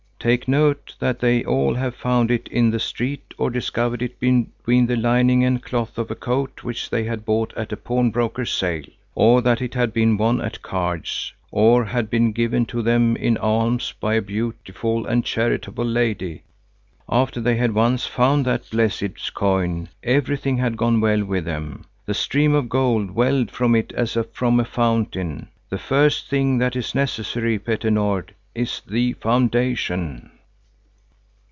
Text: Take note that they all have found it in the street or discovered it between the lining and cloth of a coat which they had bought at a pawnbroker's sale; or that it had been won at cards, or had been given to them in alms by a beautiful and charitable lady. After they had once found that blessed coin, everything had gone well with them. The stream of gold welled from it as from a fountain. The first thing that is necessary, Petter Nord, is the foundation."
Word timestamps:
Take 0.23 0.47
note 0.47 0.95
that 0.99 1.17
they 1.19 1.43
all 1.43 1.73
have 1.73 1.95
found 1.95 2.29
it 2.29 2.47
in 2.49 2.69
the 2.69 2.79
street 2.79 3.33
or 3.39 3.49
discovered 3.49 4.03
it 4.03 4.19
between 4.19 4.85
the 4.85 4.95
lining 4.95 5.43
and 5.43 5.63
cloth 5.63 5.97
of 5.97 6.11
a 6.11 6.15
coat 6.15 6.63
which 6.63 6.91
they 6.91 7.05
had 7.05 7.25
bought 7.25 7.51
at 7.57 7.71
a 7.71 7.75
pawnbroker's 7.75 8.51
sale; 8.51 8.83
or 9.15 9.41
that 9.41 9.63
it 9.63 9.73
had 9.73 9.93
been 9.93 10.17
won 10.17 10.39
at 10.39 10.61
cards, 10.61 11.33
or 11.49 11.85
had 11.85 12.11
been 12.11 12.33
given 12.33 12.67
to 12.67 12.83
them 12.83 13.15
in 13.15 13.35
alms 13.37 13.95
by 13.99 14.13
a 14.13 14.21
beautiful 14.21 15.07
and 15.07 15.25
charitable 15.25 15.85
lady. 15.85 16.43
After 17.09 17.41
they 17.41 17.55
had 17.55 17.73
once 17.73 18.05
found 18.05 18.45
that 18.45 18.69
blessed 18.69 19.33
coin, 19.33 19.89
everything 20.03 20.57
had 20.57 20.77
gone 20.77 21.01
well 21.01 21.23
with 21.25 21.45
them. 21.45 21.85
The 22.05 22.13
stream 22.13 22.53
of 22.53 22.69
gold 22.69 23.09
welled 23.09 23.49
from 23.49 23.73
it 23.73 23.91
as 23.93 24.15
from 24.33 24.59
a 24.59 24.65
fountain. 24.65 25.47
The 25.71 25.79
first 25.79 26.29
thing 26.29 26.59
that 26.59 26.75
is 26.75 26.93
necessary, 26.93 27.57
Petter 27.57 27.89
Nord, 27.89 28.35
is 28.53 28.81
the 28.87 29.13
foundation." 29.13 30.29